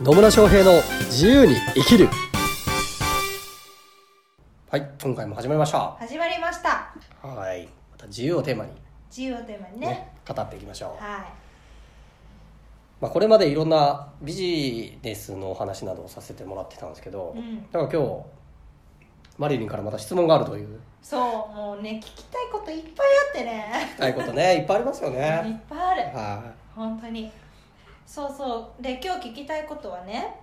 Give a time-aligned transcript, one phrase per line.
[0.00, 0.72] 野村翔平の
[1.06, 2.08] 自由に生きる。
[4.68, 5.92] はい今回も始まりました。
[6.00, 6.92] 始まりました。
[7.22, 8.72] はいまた自由をテーマに。
[9.08, 9.86] 自由をテーマにね。
[9.86, 11.24] ね語っていきましょう、は
[13.00, 17.62] まあ、これまでいろんなビジネスのお話などをさせてもらってたんですけど、うん。
[17.70, 18.22] だから今日
[19.38, 20.76] マリリンからまた質問があるという。
[20.76, 21.20] いそう
[21.54, 22.92] もうね聞きたいこといっぱい
[23.28, 23.88] あってね。
[23.92, 26.02] 聞きたいことねいっぱいありますよ いっねぱいある。
[26.16, 26.42] は
[26.74, 27.30] 本当に
[28.06, 28.82] そうそう。
[28.82, 30.40] で今日聞きたいことはね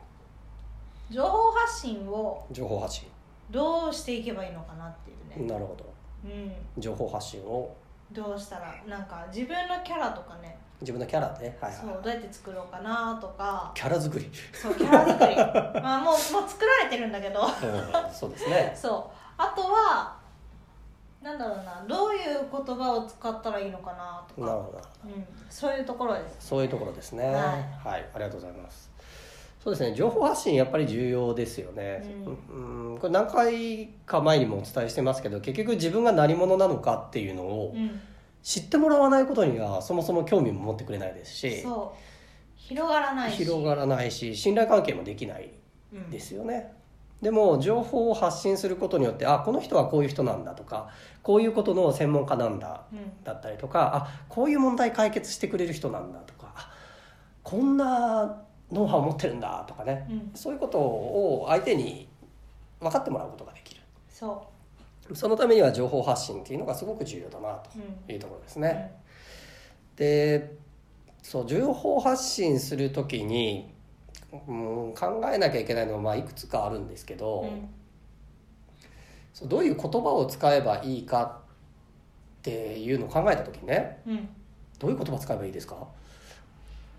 [1.09, 3.07] 情報発信をい情報発信。
[3.49, 5.47] どうしていけばいいのかなっていうね。
[5.47, 5.93] なるほど。
[6.23, 6.51] うん。
[6.77, 7.75] 情報発信を。
[8.11, 10.57] どうしたらなんか自分のキャラとかね。
[10.81, 13.71] 自分のキャラで、はいそうはい、どうやって作ろうかなとか。
[13.75, 15.35] キャラ作り、そうキャラ作り。
[15.81, 17.41] まあもうもう作られてるんだけど。
[17.41, 18.73] うん、そうですね。
[18.75, 19.17] そう。
[19.37, 20.15] あとは
[21.21, 24.81] なんだろうなどういう言葉を使ったらいいのかなとか、なるほど。
[25.05, 26.47] うん、そういうところです。
[26.47, 27.25] そういうところですね。
[27.25, 27.35] はい。
[27.35, 28.91] はい、ありがとうございます。
[29.63, 32.03] そうですね、情報発信やっぱり重要ですよね。
[32.49, 38.01] ううん、これ何回か前にもお伝えしてますけど、結局自分が何者なのかっていうのをうん。
[38.43, 41.97] 知ってもらわないことにはそもそも興味も持ってくれないですし、そう。
[42.55, 43.37] 広がらないし。
[43.37, 45.51] 広がらないし、信頼関係もできない
[45.93, 46.73] うんですよね。
[47.21, 50.89] でも情報を発信することによってあこの人はこういう人なんだとか
[51.21, 53.23] こういうことの専門家なんだうん。
[53.23, 56.73] だったりとかあこういう問題解決してくれる人なんだとかあ
[57.43, 60.31] こんなノウハウを持ってるんだとかね、うん。
[60.33, 62.07] そういうことを相手に
[62.79, 63.81] 分かってもらうことができる。
[64.09, 64.47] そ
[65.13, 68.63] そのためには情報発信っていうのがすごく重要だなというところですうん。
[68.63, 68.93] ね。
[69.97, 70.55] で
[71.21, 73.70] そう情報発信する時に、
[74.47, 74.53] う
[74.89, 77.69] ん、考えなきゃいけないのはまあいくつかあるんですけど、うん。
[79.33, 84.29] そうどういう言葉を使えばいいかっていうのを考えた時にねうん。
[84.79, 85.75] どういう言葉使えばいいですか？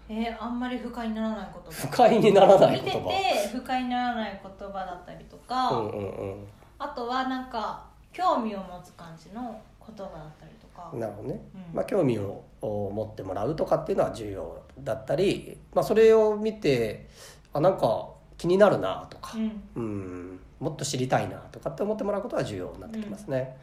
[0.09, 1.71] えーあんまり不快にならない言葉。
[1.71, 3.11] 不快にならない見てて言葉
[3.53, 6.47] 不快にならない言葉だったりとか、うんうんうん。
[6.79, 11.75] あとはなんか興味を持つ感じの言葉だったりとか、なるほどね、うん。
[11.75, 17.09] まあ、興味を持ってもらうとかっていうのは重要だったり、まあ、それを見て
[17.53, 23.57] あなんか気になるなとか、うんうん、もっと知りたいなとかって思ってもらうことが重要になってきますね。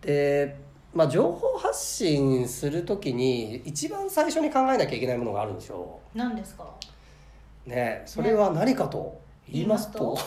[0.00, 0.56] で、
[0.94, 6.64] まあ、情報発信する時に一番最初に考えなきゃいけないものがあるんでしょ何ですか？
[7.66, 7.70] う。
[7.70, 10.18] ね、それは何かと言いますと、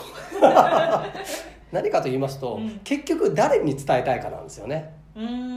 [1.72, 4.94] 何かと言いますと、うん結局誰に伝えたいかなんですよね。
[5.14, 5.55] うーん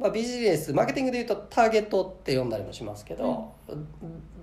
[0.00, 3.52] まあ、ビジネスマーケティングでいうとターゲットって呼んだりもしますけど、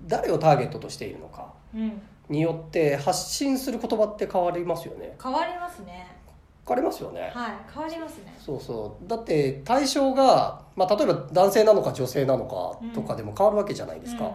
[0.06, 2.00] 誰をターゲットとしているのかうん。
[2.28, 5.16] によって発信する言葉って変わりますよね。
[5.20, 6.18] 変わりますね。
[6.66, 8.36] 変わりますよね、はい変わりますね。
[8.38, 9.08] そうそう。
[9.08, 14.32] だって対象が、まあ、例えば男性なのか女性なのかとかでも変わるわけじゃないですか、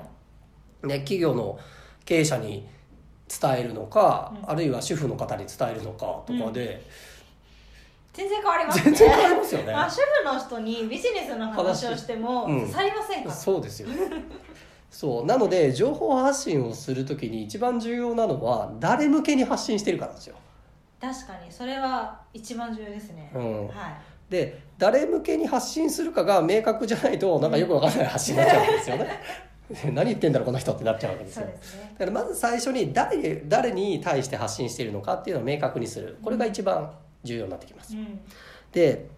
[0.84, 1.60] ね、企業の
[2.06, 2.68] 経営者に
[3.30, 4.50] 伝えるのか、うん。
[4.50, 6.84] あるいは主婦の方に伝えるのかとかで、
[8.24, 8.84] 全然変わりますね。
[8.84, 9.74] 全然変わりますよね。
[9.74, 12.60] まあ、主婦の人にビジネスの話をしてもうん。
[12.62, 13.90] 刺さりませんから、そうですよ。
[14.90, 15.26] そう。
[15.26, 20.36] なので情報発信をするときに一番重要なのは誰向けに発信してるかなんですよ、
[21.02, 21.52] 確かに。
[21.52, 23.96] それは一番重要ですね、うん、はい。
[24.30, 29.08] で誰向けに発信するかが明確じゃないとなんかよくわからない発信になっちゃうんですよね。
[29.94, 31.48] 何言ってんだろうこの人ってなっちゃうわけですよ。
[31.48, 31.96] ですね。
[31.98, 36.18] だからまず最初に誰誰に対して発信しているのかっていうのを明確にする。
[36.24, 36.92] これが一番
[37.24, 37.96] 重要になってきます。
[37.96, 38.20] うん。
[38.72, 39.10] で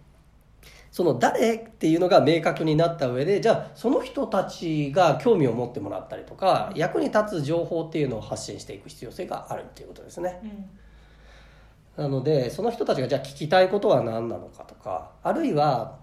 [0.91, 10.39] その誰っていうのが明確になった上でじゃあその人たちが興味を持ってもらったりとか役に立つ情報っていうのを発信していく必要性があるっていうことですね。
[11.97, 12.03] うん。
[12.03, 15.97] なのでその人たちがじゃあ聞きたいことは何なのかとかあるいは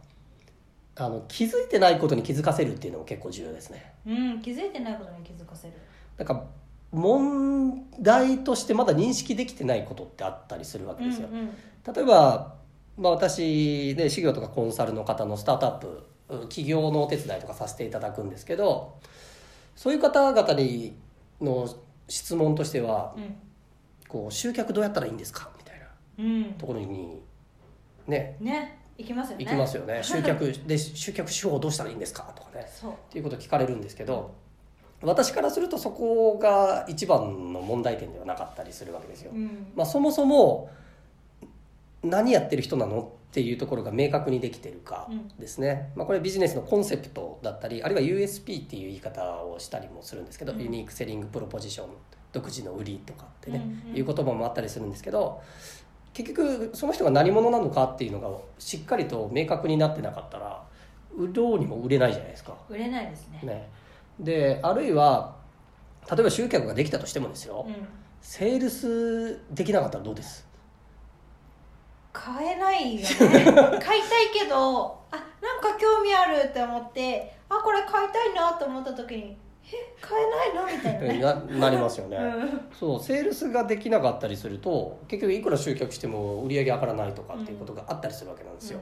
[0.96, 3.94] あの気づいてないことに気づかせるっていうのも結構重要ですね。
[4.06, 5.74] うん、気づいてないことに気づかせる。
[6.18, 6.44] なんか
[6.92, 11.50] 問題としてまだ認識できてないことってあったりするわけですよ、うんうん。
[11.94, 12.54] 例えば、
[12.98, 18.98] まあ、私で事業とかコンサルの方のスタートアップうん起業のお手伝いとかさせていただくんですけど
[19.74, 20.94] そういう方々に
[21.40, 21.68] の
[22.08, 23.14] 質問としては
[24.08, 25.50] こう集客どうやったらいいんですか？
[25.58, 25.86] みたいな
[26.18, 27.20] うん、うんところに
[28.06, 28.36] ね。
[28.40, 28.78] ね。
[28.98, 29.44] 行きますよね。
[29.46, 30.00] 行きますよね。
[30.02, 32.30] 集客 で集客手法どうしたらいいんですか？
[32.36, 32.66] とかね。
[32.70, 32.92] そう。
[32.92, 34.34] っていうことを聞かれるんですけど
[35.02, 39.32] 私からするとそこが一番の問題点ではなかったりするわけですよ。
[39.34, 39.66] うん。
[39.74, 40.70] まあ、そもそも
[42.02, 45.28] 何やってる人なのっていうところが明確にできてるかうん。
[45.38, 50.60] ですね、まあ、これビジネスのコンセプトだったりあるいは USP っていう言い方をしたりもするんですけど、うん。
[50.60, 51.88] ユニークセリングプロポジション
[52.32, 53.96] 独自の売りとかってね、うんうん。
[53.96, 55.42] いう言葉もあったりするんですけど
[56.14, 58.28] 結局その人が何者なのかっていうのが
[58.58, 60.62] しっかりと明確になってなかったら
[61.16, 62.54] 売ろうにも売れないじゃないですか。
[62.68, 63.40] 売れないですね。
[63.42, 63.68] ね、
[64.22, 65.36] であるいは
[66.10, 67.74] 例えば集客ができたとしてもですよ、うん。
[68.20, 70.46] セールスできなかったらどうです？
[72.12, 73.06] 買えないよね。
[73.14, 73.80] 買いたい
[74.32, 80.76] けどあなんか興味あるって思ってあこれ買いたいなと思った時にえ買えないの？
[80.76, 81.48] みたいなね。
[81.50, 82.68] ななりますよね、うん。
[82.78, 88.80] そうセールスができなかったりすると結局いくら集客しても売り上げ上がらないとかっていうことがあったりするわけなんですよ、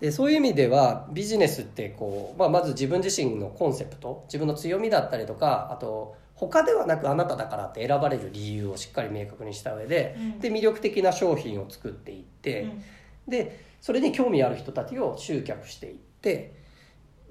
[0.00, 10.40] でそういう意味ではビジネスってこう、まあ、まず自分自身のコンセプト自分の強みだったりとかあと他ではなくあなただからって選ばれる理由をしっかり明確にした上で,、うん。
[10.40, 12.82] で魅力的な商品を作っていって、うん。
[13.28, 16.59] でそれに興味ある人たちを集客していって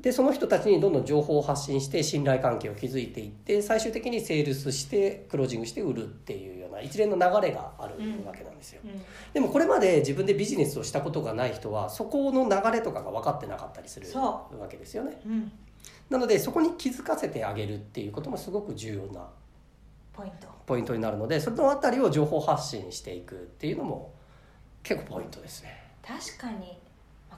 [0.01, 8.81] でその人たちにどんどん情報を発信して信頼関係を築いていって最終的にセールスしてクロージングして売るっていうような一連の流れがあるわけなんですよ。
[8.83, 9.01] うん
[9.33, 15.19] でもこれまで自分でビジネスをしたことがない人はそこの流れとかが分かってなかったりするそわけですよね。
[15.25, 15.51] うん
[16.09, 19.27] なのでそこに気づかせてあげるっていうこともすごく重要な
[20.11, 24.13] ポイントポイントになるのでそのあたりを情報発信していくっていうのも
[24.83, 25.77] 結構ポイントですね。
[26.05, 26.88] 確かに、まあ、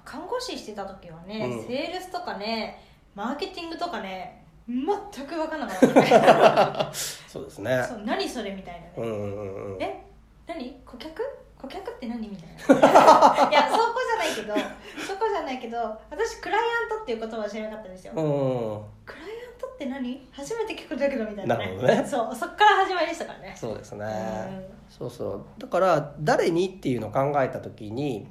[0.05, 1.67] 看護師してた時はね、うん。
[1.67, 2.83] セールスとかね
[3.15, 4.85] マーケティングとかね全
[5.27, 5.87] く分かんなかった。
[5.87, 6.89] ね
[7.27, 7.85] そうですね。
[7.87, 9.81] そう何それみたいなね、うんうんうん。
[9.81, 10.03] え？
[10.47, 10.81] 何？
[10.85, 11.21] 顧客？
[11.61, 12.79] 顧客って何みたいな。
[13.49, 14.55] いやそこじゃないけど
[15.05, 15.77] そこじゃないけど
[16.09, 18.21] 私クライアントっていう言葉は知らなかったんですよ、うん。
[19.05, 20.27] クライアントって何？
[20.31, 21.65] 初めて聞くんだけどみたいなね。
[21.65, 22.05] なるほどね。
[22.07, 23.55] そうそっから始まりでしたからね。
[23.55, 24.09] そうですね、う
[24.53, 24.65] ん。
[24.89, 25.45] そうそう。
[25.59, 28.27] だから誰にっていうのを考えた時に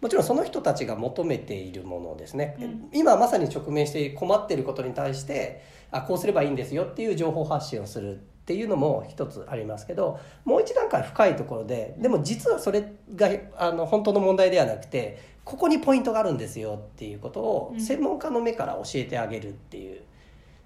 [0.00, 2.88] もちろんその人たちが求めているものですね、うん。
[2.92, 17.80] 今まさに直面して困っていることに対してあこうすればいいんですよっていう情報発信をするっていうのも一つありますけどもう一段階深いところででも実はそれがあの本当の問題ではなくてここにポイントがあるんですよっていうことをうん。
[17.80, 20.02] 専門家の目から教えてあげるっていう。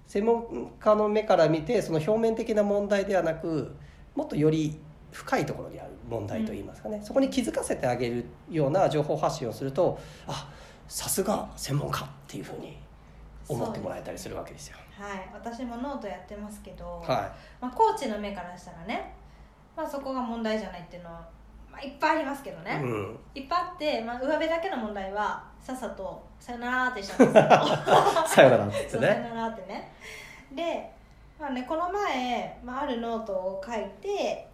[0.07, 3.75] 専門家の目から見てその表面的な問題ではなく
[4.15, 4.79] もっとより
[5.11, 10.49] 深いところにある問題といいますかね、そこに気づかせてあげるような情報発信をするとあ
[10.87, 12.77] さすが専門家っていうふうに
[13.47, 14.77] 思ってもらえたりするわけですよ。
[14.91, 15.29] はい。
[15.33, 19.13] 私もノートやってますけど、はまあ、コーチの目からしたらね、
[19.75, 21.27] まあ、そこが問題じゃないっていうのは、
[21.71, 29.29] まあ、いっぱいありますけどい、ね、うん、いっぱいあって、まあ、上辺だけの問題はさっさと「さよなら」ってしたんですけど さよならってそうさよね。
[29.29, 29.91] ならってね。
[30.53, 30.91] で、
[31.39, 34.48] まあね、この前、まあ、あるノートを書いて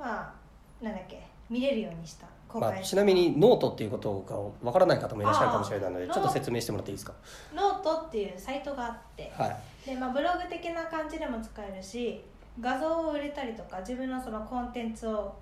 [0.00, 0.34] ま
[0.82, 2.26] あなんだっけ見れるようにした。
[2.48, 4.36] 公まあ、ちなみにノートっていうことが
[4.66, 7.12] わからない方もいらっしゃるかもしれないのであーちょっと説明してもらっていいですか？
[7.54, 9.56] ノートっていうサイトがあってはい、
[9.86, 12.24] で、まあ、ブログ的な感じでも使えるし
[12.60, 15.32] 画像を売れたりとか自分のそのコンテンツを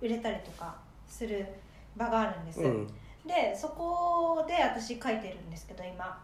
[0.00, 0.74] 売れたりとか
[1.06, 1.46] する
[1.96, 2.86] 場があるんです、うん。
[3.24, 6.20] でそこで私書いてるんですけど今。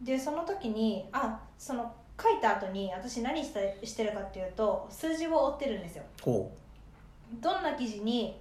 [0.00, 6.04] でその時にあその書いた後に私何してしてるかっていうと数字を追ってるんですよ。
[6.22, 6.50] ほ
[7.40, 8.38] どんな記事に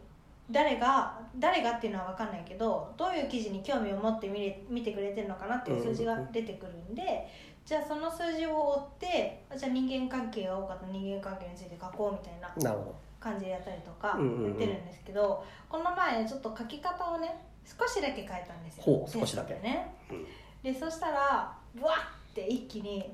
[0.52, 7.28] 誰が誰がっていうのは分かんないけどどういう記事に興味を持って見れ見てくれてるのかなっていう数字が出てくるんで、
[7.66, 14.50] じゃあその数字を追ってあじゃあ人間関係が多かった人間関係について書こうみたいなうなるほ感じでやったりとかうんうんうん。
[14.50, 17.34] やってるんですけど、この前ちょっと書き方をね
[17.66, 18.84] 少しだけ変えたんですよ。
[18.84, 19.54] ほう少しだけ。
[19.56, 19.96] ね。
[20.10, 20.16] ど。
[20.16, 20.26] うん。
[20.62, 23.10] でそしたらブワッて一気に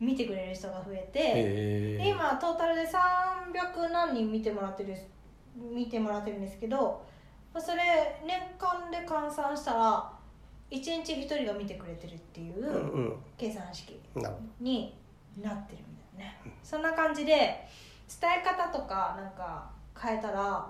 [0.00, 1.32] 見てくれる人が増えて、へ
[1.94, 1.98] え。
[1.98, 4.94] で今トータルで300何人見てもらってる
[5.56, 7.04] 見てもらってるんですけど
[7.52, 10.12] まあそれ年間で換算したら
[10.70, 14.00] 1日1人が見てくれてるっていううんうん計算式
[14.60, 14.96] に
[15.40, 17.32] なってるみたいなねそんな感じで
[18.20, 20.66] 伝え方とかなんか変えたら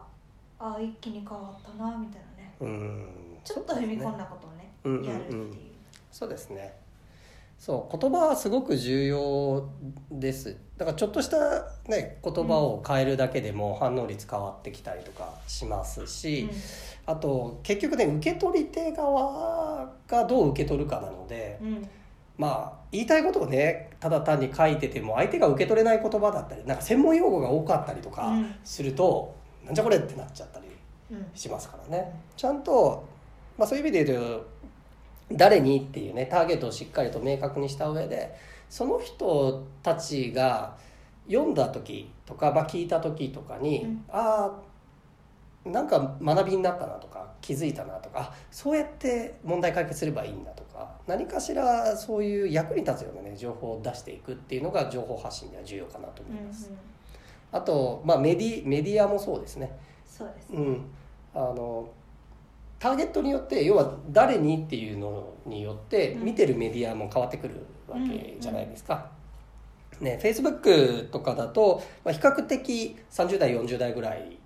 [0.59, 2.67] あ一気に変わったなみたいなねど。
[2.67, 3.09] うん。
[3.45, 5.75] ちょっと踏み込んだことをねうんうんうんやるっていう
[6.11, 6.84] そうですね
[7.65, 9.71] そう言葉はすごく重要
[10.11, 10.55] です。
[10.77, 11.39] だからちょっとした、
[11.89, 16.51] ね、言葉を変えるだけでも反応率変わってきたりとかしますし、
[17.07, 21.69] あと結局ね受け取り手側がどう受け取るかなのでうん。
[21.69, 21.89] うん
[22.37, 28.55] まあ言いたいことをねただ単に書いてても相手が受け取れない言葉だったりなんか専門用語が多かったりとかうん。
[28.63, 30.67] すると、なんじゃこれってなっちゃったり
[31.13, 31.27] うん。
[31.33, 32.13] しますからね。
[32.37, 33.09] ちゃんと、
[33.57, 34.55] まあ、そういう意味で言うと
[35.33, 38.35] 誰にっていうねターゲットをしっかりと明確にした上で
[38.69, 40.77] その人たちが
[41.27, 44.75] 読んだ時とか、まあ、聞いた時とかに、うんああ
[45.65, 56.71] なんか学びになったなとか気づいたなとかあそうやって問題解決すればいいんだとか何かしらそういう役に立つようなね情報を出していくっていうのが情報発信では重要かなとうんうん思います。
[57.51, 59.71] あと、まあ、メディメディアもそうですね。
[60.05, 60.85] そうですうん、
[61.35, 61.89] あの
[62.85, 66.25] ターゲットによって要は誰にっていうのによってうん。
[66.27, 69.11] 見てるメディアも変わってくるわけじゃないですか。
[70.01, 74.39] ね、Facebook とかだと、まあ、比較的30代40代ぐらい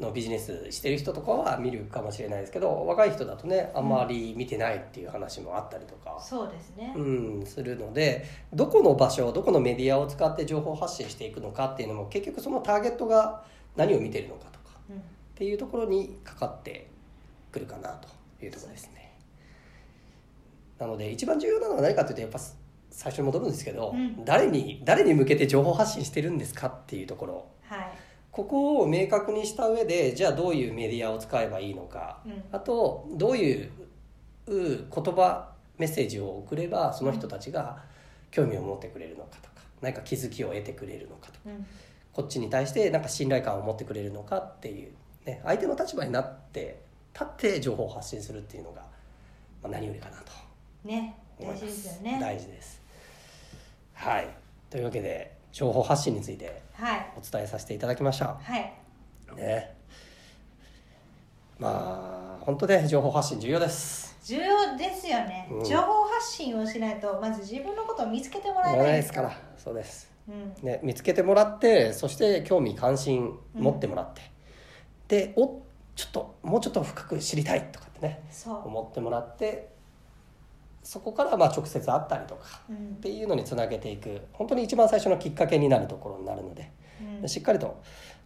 [0.00, 6.92] のビジネスしてる人とかは見るかもしれないですけど若い人だとねあんまり見てないっていう話もあったりとか、そうですね。
[6.96, 13.44] うん、するのでどこの場所どこのメディアを使って情報発信していくのかっていうのも結局そのターゲットが
[13.76, 14.96] 何を見てるのかとかうん。
[14.96, 15.00] っ
[15.36, 16.95] ていうところにかかって
[17.56, 18.08] くるかなと
[18.44, 19.18] いうところですね。
[20.78, 22.38] なので一番重要なのは何かというとやっぱ
[22.90, 24.24] 最初に戻るんですけど、うん。
[24.24, 27.46] 誰に誰に向けて情報発信してるんですかっていうところ。
[27.62, 27.92] はい。
[28.30, 32.44] ここを明確にした上でじゃあどういうメディアを使えばいいのか、うん。
[32.52, 33.70] あとどういう
[34.46, 37.82] う言葉メッセージを送ればその人たちが
[38.30, 41.66] 興味を持ってくれるのかとか何か気づきを得てくれるのかとかうん。
[42.12, 44.92] こっちに対してなんか信頼感を持ってくれるのかっていう、
[45.24, 46.85] ね、相手の立場になって
[47.18, 48.82] 立って情報を発信するっていうのが、
[49.62, 50.32] まあ、何よりかなと
[50.84, 51.64] ね大事思います。
[51.64, 52.18] ですよね。
[52.20, 52.82] 大事です。
[53.94, 54.28] はい。
[54.68, 57.12] というわけで情報発信についてはい。
[57.16, 58.38] お伝えさせていただきました。
[58.42, 58.72] はい。
[59.34, 59.74] ね。
[61.58, 64.14] まあ本当ね情報発信重要です。
[64.22, 65.64] 重要ですよね、うん。
[65.64, 69.40] 情報発信をしないとまず自分のことを見つけてもらえないえですから。
[69.56, 70.54] そうです、うん。
[70.62, 74.20] ね、見つけてもらってそして興味関心持ってもらって、
[75.08, 75.62] でお
[75.96, 79.74] ちょっともうちょっと深く知りたいとかってね思ってもらって
[80.86, 82.76] そこからまあ直接会ったりとかうん。
[82.76, 84.20] っていうのにつなげていく。
[84.32, 86.70] 本当に一番最初のきっかけになるところになるので、
[87.20, 87.28] うん。
[87.28, 87.82] しっかりと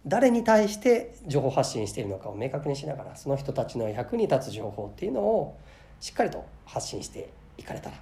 [0.06, 5.58] 誰に対して情報発信しているのかを明確にしながらその人たちの役に立つ情報っていうのを
[6.00, 7.96] しっかりと発信していかれたら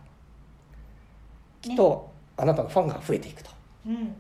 [1.63, 3.51] きっとあなたのファンが増えていくと、
[3.87, 4.17] うん。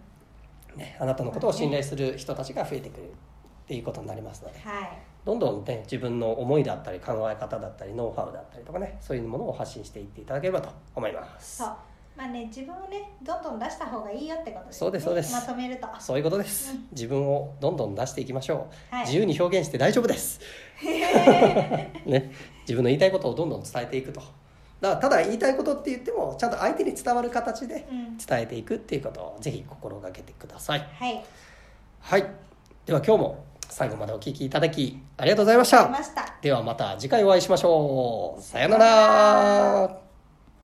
[0.76, 3.10] ね、あなたのことを信頼する人たちが増えてくるっ
[3.66, 4.60] ていうことになりますので。
[4.60, 11.58] はいどんどんね自分の思いだったり考え方だったりノウハウだったりとかねそういうものを発信していっていただければと思います。
[11.58, 11.68] そう。
[12.16, 14.78] まあね自分をねどんどん出した方がいいよってことですね。
[14.78, 15.32] そうですそうです。
[15.32, 15.86] まとめると。
[16.00, 16.88] そういうことです、うん。
[16.90, 19.04] 自分をどんどん出していきましょう、はい。
[19.04, 20.40] 自由に表現して大丈夫です。
[20.82, 22.32] ね。
[22.62, 24.20] 自分の言いたいことをどんどん伝えていくと。
[24.80, 28.16] だただ言いたいことって言ってもちゃんと相手に伝わる形でうん。
[28.16, 30.80] 伝えていくっていうことをぜひ心がけてください。
[30.80, 31.24] はい。
[32.00, 32.26] はい。
[32.86, 35.88] では今日も最後までお聞きいただきありがとうございました。
[35.88, 36.34] ました。
[36.40, 38.42] ではまた次回お会いしましょう。
[38.42, 40.07] さようなら